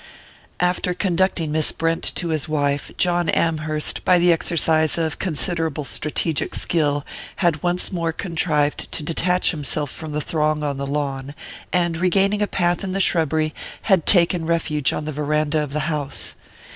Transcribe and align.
XI 0.01 0.47
AFTER 0.65 0.93
conducting 0.95 1.51
Miss 1.51 1.71
Brent 1.71 2.01
to 2.15 2.29
his 2.29 2.49
wife, 2.49 2.89
John 2.97 3.29
Amherst, 3.29 4.03
by 4.03 4.17
the 4.17 4.33
exercise 4.33 4.97
of 4.97 5.19
considerable 5.19 5.83
strategic 5.85 6.55
skill, 6.55 7.05
had 7.35 7.61
once 7.61 7.91
more 7.91 8.11
contrived 8.11 8.91
to 8.93 9.03
detach 9.03 9.51
himself 9.51 9.91
from 9.91 10.11
the 10.11 10.19
throng 10.19 10.63
on 10.63 10.77
the 10.77 10.87
lawn, 10.87 11.35
and, 11.71 11.97
regaining 11.97 12.41
a 12.41 12.47
path 12.47 12.83
in 12.83 12.93
the 12.93 12.99
shrubbery, 12.99 13.53
had 13.83 14.07
taken 14.07 14.45
refuge 14.47 14.91
on 14.91 15.05
the 15.05 15.11
verandah 15.11 15.61
of 15.63 15.71
the 15.71 15.81
house. 15.81 16.33